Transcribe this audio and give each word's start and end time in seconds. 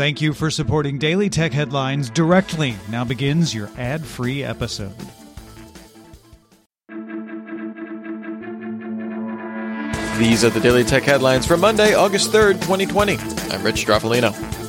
Thank 0.00 0.22
you 0.22 0.32
for 0.32 0.50
supporting 0.50 0.96
Daily 0.96 1.28
Tech 1.28 1.52
Headlines 1.52 2.08
directly. 2.08 2.74
Now 2.88 3.04
begins 3.04 3.54
your 3.54 3.68
ad 3.76 4.02
free 4.02 4.42
episode. 4.42 4.94
These 10.18 10.42
are 10.42 10.48
the 10.48 10.60
Daily 10.62 10.84
Tech 10.84 11.02
Headlines 11.02 11.44
for 11.44 11.58
Monday, 11.58 11.92
August 11.92 12.32
3rd, 12.32 12.54
2020. 12.62 13.18
I'm 13.50 13.62
Rich 13.62 13.84
Stroffolino. 13.84 14.59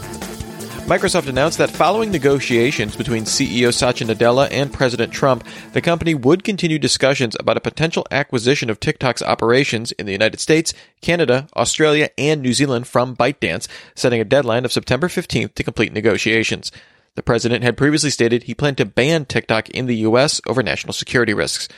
Microsoft 0.88 1.30
announced 1.30 1.58
that 1.58 1.70
following 1.70 2.12
negotiations 2.12 2.98
between 2.98 3.24
CEO 3.24 3.74
Satya 3.74 4.08
Nadella 4.08 4.50
and 4.52 4.74
President 4.74 5.14
Trump, 5.14 5.46
the 5.72 5.80
company 5.80 6.14
would 6.14 6.44
continue 6.44 6.78
discussions 6.78 7.38
about 7.40 7.56
a 7.56 7.62
potential 7.62 8.06
acquisition 8.12 8.70
of 8.70 8.80
TikTok's 8.80 9.22
operations 9.22 9.94
in 9.94 10.06
the 10.06 10.12
United 10.12 10.42
States, 10.42 10.74
Canada, 11.00 11.48
Australia, 11.56 12.10
and 12.18 12.42
New 12.42 12.52
Zealand 12.52 12.88
from 12.88 13.16
ByteDance, 13.16 13.70
setting 13.96 14.20
a 14.20 14.26
deadline 14.26 14.66
of 14.66 14.74
September 14.74 15.08
15th 15.08 15.56
to 15.56 15.64
complete 15.64 15.94
negotiations. 15.94 16.74
The 17.16 17.24
president 17.24 17.64
had 17.64 17.78
previously 17.78 18.10
stated 18.10 18.44
he 18.44 18.56
planned 18.56 18.78
to 18.78 18.86
ban 18.86 19.26
TikTok 19.26 19.70
in 19.70 19.86
the 19.86 19.98
U.S. 19.98 20.42
over 20.46 20.62
national 20.62 20.94
security 20.94 21.34
risks. 21.34 21.70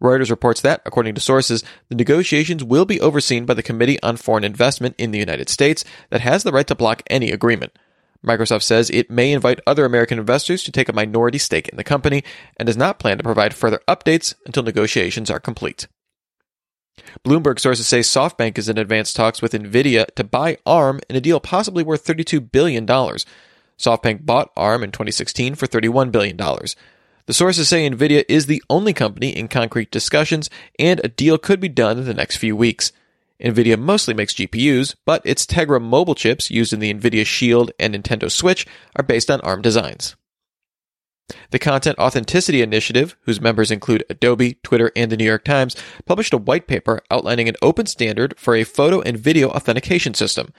Reuters 0.00 0.30
reports 0.30 0.60
that, 0.62 0.80
according 0.86 1.14
to 1.14 1.20
sources, 1.20 1.62
the 1.88 1.94
negotiations 1.94 2.64
will 2.64 2.84
be 2.84 3.00
overseen 3.00 3.44
by 3.44 3.54
the 3.54 3.62
Committee 3.62 4.02
on 4.02 4.16
Foreign 4.16 4.44
Investment 4.44 4.94
in 4.98 5.10
the 5.10 5.18
United 5.18 5.48
States 5.48 5.84
that 6.10 6.22
has 6.22 6.42
the 6.42 6.52
right 6.52 6.66
to 6.66 6.74
block 6.74 7.02
any 7.08 7.30
agreement. 7.30 7.72
Microsoft 8.26 8.62
says 8.62 8.88
it 8.90 9.10
may 9.10 9.32
invite 9.32 9.60
other 9.66 9.84
American 9.84 10.18
investors 10.18 10.62
to 10.62 10.72
take 10.72 10.88
a 10.88 10.92
minority 10.92 11.38
stake 11.38 11.68
in 11.68 11.76
the 11.76 11.84
company 11.84 12.22
and 12.56 12.66
does 12.66 12.76
not 12.76 12.98
plan 12.98 13.18
to 13.18 13.24
provide 13.24 13.54
further 13.54 13.80
updates 13.88 14.34
until 14.46 14.62
negotiations 14.62 15.30
are 15.30 15.40
complete. 15.40 15.88
Bloomberg 17.24 17.58
sources 17.58 17.86
say 17.86 18.00
SoftBank 18.00 18.58
is 18.58 18.68
in 18.68 18.78
advanced 18.78 19.16
talks 19.16 19.42
with 19.42 19.52
Nvidia 19.52 20.06
to 20.14 20.24
buy 20.24 20.56
ARM 20.64 21.00
in 21.08 21.16
a 21.16 21.20
deal 21.20 21.40
possibly 21.40 21.82
worth 21.82 22.04
$32 22.04 22.52
billion. 22.52 22.86
SoftBank 22.86 24.24
bought 24.24 24.52
ARM 24.56 24.82
in 24.82 24.92
2016 24.92 25.54
for 25.54 25.66
$31 25.66 26.12
billion. 26.12 26.36
The 26.36 27.32
sources 27.32 27.68
say 27.68 27.88
Nvidia 27.88 28.24
is 28.28 28.46
the 28.46 28.62
only 28.68 28.92
company 28.92 29.30
in 29.36 29.48
concrete 29.48 29.90
discussions, 29.90 30.50
and 30.78 31.00
a 31.02 31.08
deal 31.08 31.38
could 31.38 31.60
be 31.60 31.68
done 31.68 31.98
in 31.98 32.04
the 32.04 32.14
next 32.14 32.36
few 32.36 32.56
weeks. 32.56 32.92
NVIDIA 33.42 33.78
mostly 33.78 34.14
makes 34.14 34.34
GPUs, 34.34 34.94
but 35.04 35.22
its 35.24 35.44
Tegra 35.44 35.82
mobile 35.82 36.14
chips 36.14 36.50
used 36.50 36.72
in 36.72 36.80
the 36.80 36.94
NVIDIA 36.94 37.26
Shield 37.26 37.72
and 37.78 37.94
Nintendo 37.94 38.30
Switch 38.30 38.66
are 38.96 39.02
based 39.02 39.30
on 39.30 39.40
ARM 39.40 39.62
designs. 39.62 40.14
The 41.50 41.58
Content 41.58 41.98
Authenticity 41.98 42.62
Initiative, 42.62 43.16
whose 43.22 43.40
members 43.40 43.70
include 43.70 44.04
Adobe, 44.10 44.54
Twitter, 44.62 44.92
and 44.94 45.10
the 45.10 45.16
New 45.16 45.24
York 45.24 45.44
Times, 45.44 45.76
published 46.04 46.32
a 46.32 46.38
white 46.38 46.66
paper 46.66 47.00
outlining 47.10 47.48
an 47.48 47.56
open 47.62 47.86
standard 47.86 48.38
for 48.38 48.54
a 48.54 48.64
photo 48.64 49.00
and 49.00 49.18
video 49.18 49.48
authentication 49.48 50.14
system. 50.14 50.52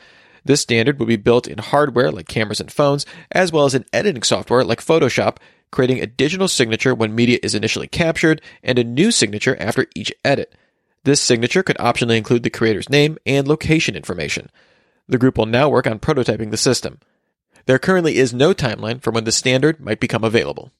This 0.45 0.62
standard 0.62 1.00
would 1.00 1.08
be 1.08 1.16
built 1.16 1.47
in 1.47 1.59
hardware 1.59 2.12
like 2.12 2.28
cameras 2.28 2.59
and 2.59 2.72
phones, 2.72 3.06
as 3.31 3.52
well 3.52 3.66
as 3.66 3.75
in 3.75 3.86
editing 3.94 4.23
software 4.23 4.64
like 4.64 4.81
Photoshop, 4.81 5.38
creating 5.72 6.02
a 6.02 6.08
digital 6.08 6.47
signature 6.47 6.94
when 6.94 7.16
media 7.16 7.40
is 7.42 7.56
initially 7.56 7.88
captured 7.88 8.42
and 8.62 8.78
a 8.78 8.84
new 8.84 9.12
signature 9.12 9.56
after 9.59 9.88
each 9.95 10.12
edit. 10.25 10.53
This 11.04 11.22
signature 11.22 11.64
could 11.64 11.78
optionally 11.78 12.18
include 12.18 12.44
the 12.44 12.50
creator's 12.50 12.90
name 12.90 13.18
and 13.26 13.48
location 13.48 13.96
information. 13.96 14.50
The 15.08 15.18
group 15.18 15.38
will 15.38 15.46
now 15.46 15.70
work 15.70 15.86
on 15.86 16.00
prototyping 16.00 16.52
the 16.52 16.58
system. 16.58 17.00
There 17.66 17.80
currently 17.80 18.18
is 18.18 18.34
no 18.34 18.54
timeline 18.54 19.02
for 19.02 19.12
when 19.12 19.26
the 19.26 19.31
standard 19.31 19.80
might 19.80 20.00
become 20.00 20.24
available. 20.24 20.72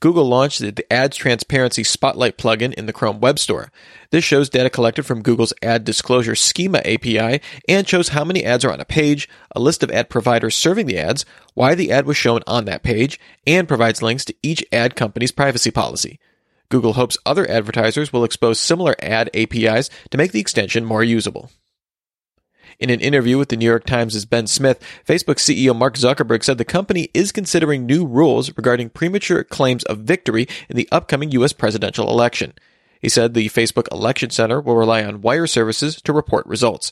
Google 0.00 0.24
launched 0.24 0.60
the 0.60 0.92
Ads 0.92 1.16
Transparency 1.16 1.82
Spotlight 1.82 2.36
plugin 2.36 2.74
in 2.74 2.86
the 2.86 2.92
Chrome 2.92 3.20
Web 3.20 3.38
Store. 3.38 3.70
This 4.10 4.24
shows 4.24 4.50
data 4.50 4.68
collected 4.68 5.04
from 5.04 5.22
Google's 5.22 5.54
Ad 5.62 5.84
Disclosure 5.84 6.34
Schema 6.34 6.78
API 6.78 7.40
and 7.68 7.88
shows 7.88 8.08
how 8.08 8.24
many 8.24 8.44
ads 8.44 8.64
are 8.64 8.72
on 8.72 8.80
a 8.80 8.84
page, 8.84 9.28
a 9.52 9.60
list 9.60 9.82
of 9.82 9.90
ad 9.90 10.10
providers 10.10 10.54
serving 10.54 10.86
the 10.86 10.98
ads, 10.98 11.24
why 11.54 11.74
the 11.74 11.90
ad 11.90 12.04
was 12.04 12.16
shown 12.16 12.42
on 12.46 12.64
that 12.66 12.82
page, 12.82 13.18
and 13.46 13.68
provides 13.68 14.02
links 14.02 14.24
to 14.26 14.34
each 14.42 14.64
ad 14.72 14.94
company's 14.94 15.32
privacy 15.32 15.70
policy. 15.70 16.18
Google 16.72 16.94
hopes 16.94 17.18
other 17.26 17.46
advertisers 17.50 18.14
will 18.14 18.24
expose 18.24 18.58
similar 18.58 18.96
ad 19.00 19.28
APIs 19.34 19.90
to 20.10 20.16
make 20.16 20.32
the 20.32 20.40
extension 20.40 20.86
more 20.86 21.04
usable. 21.04 21.50
In 22.78 22.88
an 22.88 22.98
interview 22.98 23.36
with 23.36 23.50
the 23.50 23.58
New 23.58 23.66
York 23.66 23.84
Times' 23.84 24.24
Ben 24.24 24.46
Smith, 24.46 24.82
Facebook 25.06 25.36
CEO 25.36 25.76
Mark 25.76 25.96
Zuckerberg 25.96 26.42
said 26.42 26.56
the 26.56 26.64
company 26.64 27.10
is 27.12 27.30
considering 27.30 27.84
new 27.84 28.06
rules 28.06 28.56
regarding 28.56 28.88
premature 28.88 29.44
claims 29.44 29.84
of 29.84 29.98
victory 29.98 30.48
in 30.70 30.76
the 30.76 30.88
upcoming 30.90 31.30
U.S. 31.32 31.52
presidential 31.52 32.08
election. 32.08 32.54
He 33.02 33.10
said 33.10 33.34
the 33.34 33.50
Facebook 33.50 33.92
Election 33.92 34.30
Center 34.30 34.58
will 34.58 34.76
rely 34.76 35.04
on 35.04 35.20
wire 35.20 35.46
services 35.46 36.00
to 36.00 36.12
report 36.14 36.46
results. 36.46 36.90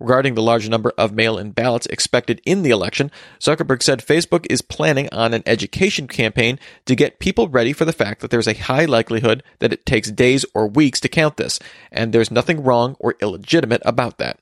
Regarding 0.00 0.34
the 0.34 0.42
large 0.42 0.66
number 0.66 0.94
of 0.96 1.12
mail 1.12 1.36
in 1.36 1.50
ballots 1.50 1.84
expected 1.86 2.40
in 2.46 2.62
the 2.62 2.70
election, 2.70 3.10
Zuckerberg 3.38 3.82
said 3.82 4.00
Facebook 4.00 4.46
is 4.48 4.62
planning 4.62 5.10
on 5.12 5.34
an 5.34 5.42
education 5.44 6.08
campaign 6.08 6.58
to 6.86 6.96
get 6.96 7.18
people 7.18 7.48
ready 7.48 7.74
for 7.74 7.84
the 7.84 7.92
fact 7.92 8.22
that 8.22 8.30
there's 8.30 8.48
a 8.48 8.54
high 8.54 8.86
likelihood 8.86 9.42
that 9.58 9.74
it 9.74 9.84
takes 9.84 10.10
days 10.10 10.46
or 10.54 10.66
weeks 10.66 11.00
to 11.00 11.08
count 11.08 11.36
this, 11.36 11.60
and 11.92 12.14
there's 12.14 12.30
nothing 12.30 12.64
wrong 12.64 12.96
or 12.98 13.14
illegitimate 13.20 13.82
about 13.84 14.16
that. 14.16 14.40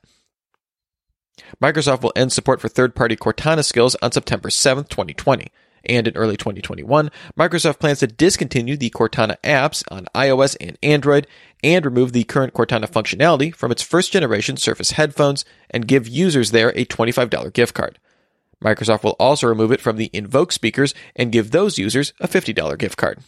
Microsoft 1.61 2.03
will 2.03 2.13
end 2.15 2.31
support 2.31 2.61
for 2.61 2.69
third 2.69 2.95
party 2.95 3.17
Cortana 3.17 3.65
skills 3.65 3.95
on 4.01 4.13
September 4.13 4.49
7, 4.49 4.85
2020. 4.85 5.51
And 5.85 6.07
in 6.07 6.15
early 6.15 6.37
2021, 6.37 7.09
Microsoft 7.37 7.79
plans 7.79 7.99
to 7.99 8.07
discontinue 8.07 8.77
the 8.77 8.89
Cortana 8.89 9.37
apps 9.43 9.83
on 9.89 10.07
iOS 10.15 10.55
and 10.59 10.77
Android 10.83 11.27
and 11.63 11.85
remove 11.85 12.13
the 12.13 12.23
current 12.23 12.53
Cortana 12.53 12.89
functionality 12.89 13.53
from 13.53 13.71
its 13.71 13.81
first 13.81 14.11
generation 14.11 14.57
Surface 14.57 14.91
headphones 14.91 15.45
and 15.69 15.87
give 15.87 16.07
users 16.07 16.51
there 16.51 16.69
a 16.69 16.85
$25 16.85 17.53
gift 17.53 17.73
card. 17.73 17.99
Microsoft 18.63 19.03
will 19.03 19.15
also 19.19 19.47
remove 19.47 19.71
it 19.71 19.81
from 19.81 19.97
the 19.97 20.09
Invoke 20.13 20.51
speakers 20.51 20.93
and 21.15 21.31
give 21.31 21.51
those 21.51 21.77
users 21.77 22.13
a 22.19 22.27
$50 22.27 22.77
gift 22.77 22.97
card. 22.97 23.19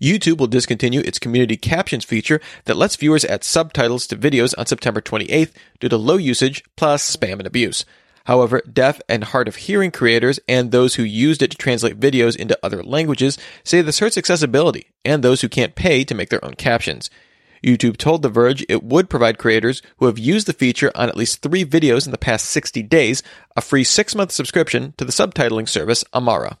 YouTube 0.00 0.38
will 0.38 0.46
discontinue 0.46 1.00
its 1.00 1.18
community 1.18 1.56
captions 1.56 2.04
feature 2.04 2.40
that 2.64 2.76
lets 2.76 2.96
viewers 2.96 3.24
add 3.24 3.42
subtitles 3.42 4.06
to 4.06 4.16
videos 4.16 4.54
on 4.56 4.66
September 4.66 5.00
28th 5.00 5.52
due 5.80 5.88
to 5.88 5.96
low 5.96 6.16
usage 6.16 6.62
plus 6.76 7.16
spam 7.16 7.34
and 7.34 7.46
abuse. 7.46 7.84
However, 8.26 8.62
deaf 8.70 9.00
and 9.08 9.22
hard 9.24 9.48
of 9.48 9.56
hearing 9.56 9.90
creators 9.90 10.40
and 10.48 10.70
those 10.70 10.94
who 10.94 11.02
used 11.02 11.42
it 11.42 11.50
to 11.50 11.56
translate 11.56 12.00
videos 12.00 12.36
into 12.36 12.58
other 12.62 12.82
languages 12.82 13.38
say 13.64 13.82
this 13.82 13.98
hurts 13.98 14.16
accessibility 14.16 14.88
and 15.04 15.22
those 15.22 15.42
who 15.42 15.48
can't 15.48 15.74
pay 15.74 16.04
to 16.04 16.14
make 16.14 16.30
their 16.30 16.44
own 16.44 16.54
captions. 16.54 17.10
YouTube 17.62 17.96
told 17.96 18.22
The 18.22 18.28
Verge 18.28 18.64
it 18.68 18.82
would 18.82 19.10
provide 19.10 19.38
creators 19.38 19.82
who 19.98 20.06
have 20.06 20.18
used 20.18 20.46
the 20.46 20.52
feature 20.52 20.92
on 20.94 21.08
at 21.08 21.16
least 21.16 21.42
three 21.42 21.64
videos 21.64 22.06
in 22.06 22.12
the 22.12 22.18
past 22.18 22.46
60 22.46 22.82
days 22.82 23.22
a 23.56 23.60
free 23.60 23.84
six 23.84 24.14
month 24.14 24.32
subscription 24.32 24.94
to 24.96 25.04
the 25.04 25.12
subtitling 25.12 25.68
service 25.68 26.04
Amara. 26.12 26.58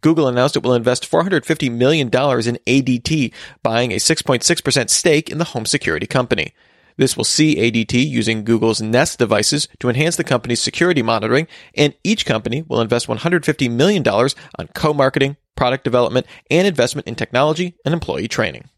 Google 0.00 0.28
announced 0.28 0.56
it 0.56 0.62
will 0.62 0.74
invest 0.74 1.10
$450 1.10 1.72
million 1.72 2.06
in 2.08 2.10
ADT, 2.10 3.32
buying 3.62 3.92
a 3.92 3.96
6.6% 3.96 4.90
stake 4.90 5.30
in 5.30 5.38
the 5.38 5.44
home 5.44 5.66
security 5.66 6.06
company. 6.06 6.52
This 6.96 7.16
will 7.16 7.24
see 7.24 7.56
ADT 7.56 7.92
using 7.92 8.44
Google's 8.44 8.82
Nest 8.82 9.18
devices 9.18 9.68
to 9.80 9.88
enhance 9.88 10.16
the 10.16 10.24
company's 10.24 10.60
security 10.60 11.02
monitoring, 11.02 11.46
and 11.74 11.94
each 12.04 12.26
company 12.26 12.62
will 12.62 12.80
invest 12.80 13.06
$150 13.06 13.70
million 13.70 14.06
on 14.06 14.68
co 14.74 14.92
marketing, 14.92 15.36
product 15.56 15.84
development, 15.84 16.26
and 16.50 16.66
investment 16.66 17.06
in 17.06 17.14
technology 17.14 17.74
and 17.84 17.94
employee 17.94 18.28
training. 18.28 18.68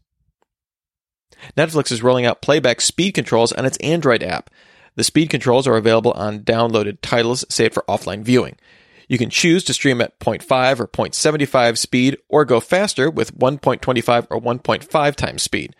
Netflix 1.57 1.91
is 1.91 2.03
rolling 2.03 2.25
out 2.25 2.41
playback 2.41 2.81
speed 2.81 3.11
controls 3.13 3.51
on 3.51 3.65
its 3.65 3.77
Android 3.77 4.23
app. 4.23 4.49
The 4.95 5.03
speed 5.03 5.29
controls 5.29 5.67
are 5.67 5.75
available 5.75 6.11
on 6.13 6.39
downloaded 6.39 6.99
titles 7.01 7.45
saved 7.49 7.73
for 7.73 7.83
offline 7.87 8.23
viewing. 8.23 8.55
You 9.07 9.17
can 9.17 9.29
choose 9.29 9.63
to 9.65 9.73
stream 9.73 10.01
at 10.01 10.19
0.5 10.19 10.79
or 10.79 10.87
0.75 10.87 11.77
speed 11.77 12.17
or 12.27 12.45
go 12.45 12.59
faster 12.59 13.09
with 13.09 13.37
1.25 13.37 14.27
or 14.31 14.41
1.5 14.41 15.15
times 15.15 15.43
speed. 15.43 15.75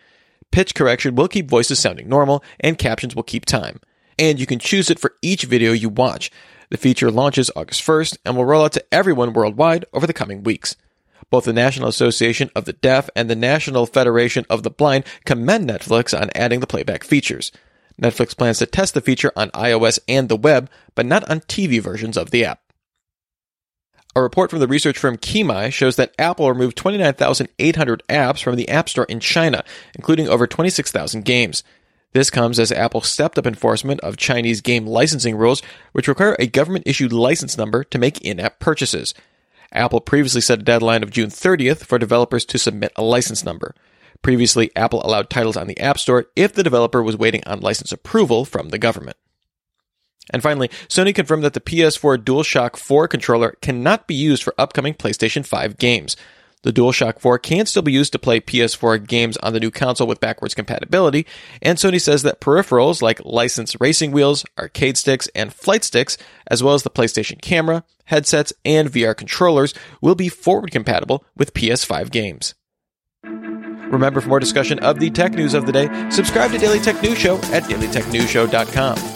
Pitch 0.52 0.74
correction 0.74 1.14
will 1.14 1.28
keep 1.28 1.48
voices 1.48 1.78
sounding 1.78 2.08
normal, 2.08 2.42
and 2.60 2.78
captions 2.78 3.14
will 3.14 3.22
keep 3.22 3.44
time. 3.44 3.80
And 4.18 4.40
you 4.40 4.46
can 4.46 4.58
choose 4.58 4.90
it 4.90 4.98
for 4.98 5.14
each 5.22 5.44
video 5.44 5.72
you 5.72 5.88
watch. 5.88 6.30
The 6.70 6.78
feature 6.78 7.10
launches 7.10 7.50
August 7.54 7.82
1st 7.82 8.18
and 8.24 8.36
will 8.36 8.44
roll 8.44 8.64
out 8.64 8.72
to 8.72 8.84
everyone 8.92 9.32
worldwide 9.32 9.84
over 9.92 10.06
the 10.06 10.12
coming 10.12 10.42
weeks. 10.42 10.76
Both 11.30 11.44
the 11.44 11.52
National 11.52 11.88
Association 11.88 12.50
of 12.54 12.64
the 12.64 12.72
Deaf 12.72 13.10
and 13.14 13.28
the 13.28 13.36
National 13.36 13.86
Federation 13.86 14.46
of 14.48 14.62
the 14.62 14.70
Blind 14.70 15.04
commend 15.24 15.68
Netflix 15.68 16.18
on 16.18 16.30
adding 16.34 16.60
the 16.60 16.66
playback 16.66 17.04
features. 17.04 17.52
Netflix 18.00 18.36
plans 18.36 18.58
to 18.58 18.66
test 18.66 18.94
the 18.94 19.00
feature 19.00 19.32
on 19.36 19.50
iOS 19.50 19.98
and 20.06 20.28
the 20.28 20.36
web, 20.36 20.70
but 20.94 21.06
not 21.06 21.28
on 21.30 21.40
TV 21.40 21.80
versions 21.80 22.16
of 22.16 22.30
the 22.30 22.44
app. 22.44 22.60
A 24.16 24.22
report 24.22 24.48
from 24.48 24.60
the 24.60 24.66
research 24.66 24.96
firm 24.96 25.18
Qimai 25.18 25.70
shows 25.70 25.96
that 25.96 26.14
Apple 26.18 26.48
removed 26.48 26.74
29,800 26.78 28.02
apps 28.08 28.42
from 28.42 28.56
the 28.56 28.66
App 28.70 28.88
Store 28.88 29.04
in 29.04 29.20
China, 29.20 29.62
including 29.94 30.26
over 30.26 30.46
26,000 30.46 31.22
games. 31.22 31.62
This 32.14 32.30
comes 32.30 32.58
as 32.58 32.72
Apple 32.72 33.02
stepped 33.02 33.36
up 33.36 33.46
enforcement 33.46 34.00
of 34.00 34.16
Chinese 34.16 34.62
game 34.62 34.86
licensing 34.86 35.36
rules, 35.36 35.60
which 35.92 36.08
require 36.08 36.34
a 36.38 36.46
government 36.46 36.86
issued 36.86 37.12
license 37.12 37.58
number 37.58 37.84
to 37.84 37.98
make 37.98 38.18
in 38.22 38.40
app 38.40 38.58
purchases. 38.58 39.12
Apple 39.70 40.00
previously 40.00 40.40
set 40.40 40.60
a 40.60 40.62
deadline 40.62 41.02
of 41.02 41.10
June 41.10 41.28
30th 41.28 41.84
for 41.84 41.98
developers 41.98 42.46
to 42.46 42.58
submit 42.58 42.92
a 42.96 43.02
license 43.02 43.44
number. 43.44 43.74
Previously, 44.22 44.70
Apple 44.74 45.04
allowed 45.04 45.28
titles 45.28 45.58
on 45.58 45.66
the 45.66 45.78
App 45.78 45.98
Store 45.98 46.24
if 46.34 46.54
the 46.54 46.62
developer 46.62 47.02
was 47.02 47.18
waiting 47.18 47.42
on 47.44 47.60
license 47.60 47.92
approval 47.92 48.46
from 48.46 48.70
the 48.70 48.78
government. 48.78 49.18
And 50.30 50.42
finally, 50.42 50.68
Sony 50.88 51.14
confirmed 51.14 51.44
that 51.44 51.54
the 51.54 51.60
PS4 51.60 52.18
DualShock 52.18 52.76
4 52.76 53.08
controller 53.08 53.56
cannot 53.60 54.06
be 54.06 54.14
used 54.14 54.42
for 54.42 54.54
upcoming 54.58 54.94
PlayStation 54.94 55.46
5 55.46 55.78
games. 55.78 56.16
The 56.62 56.72
DualShock 56.72 57.20
4 57.20 57.38
can 57.38 57.66
still 57.66 57.82
be 57.82 57.92
used 57.92 58.10
to 58.12 58.18
play 58.18 58.40
PS4 58.40 59.06
games 59.06 59.36
on 59.36 59.52
the 59.52 59.60
new 59.60 59.70
console 59.70 60.08
with 60.08 60.18
backwards 60.18 60.54
compatibility, 60.54 61.24
and 61.62 61.78
Sony 61.78 62.00
says 62.00 62.22
that 62.22 62.40
peripherals 62.40 63.00
like 63.00 63.24
licensed 63.24 63.76
racing 63.78 64.10
wheels, 64.10 64.44
arcade 64.58 64.96
sticks, 64.96 65.28
and 65.32 65.52
flight 65.52 65.84
sticks, 65.84 66.18
as 66.48 66.64
well 66.64 66.74
as 66.74 66.82
the 66.82 66.90
PlayStation 66.90 67.40
camera, 67.40 67.84
headsets, 68.06 68.52
and 68.64 68.90
VR 68.90 69.16
controllers, 69.16 69.74
will 70.00 70.16
be 70.16 70.28
forward 70.28 70.72
compatible 70.72 71.24
with 71.36 71.54
PS5 71.54 72.10
games. 72.10 72.54
Remember, 73.22 74.20
for 74.20 74.28
more 74.28 74.40
discussion 74.40 74.80
of 74.80 74.98
the 74.98 75.10
tech 75.10 75.34
news 75.34 75.54
of 75.54 75.66
the 75.66 75.72
day, 75.72 76.10
subscribe 76.10 76.50
to 76.50 76.58
Daily 76.58 76.80
Tech 76.80 77.00
News 77.00 77.18
Show 77.18 77.36
at 77.52 77.62
dailytechnewsshow.com. 77.64 79.15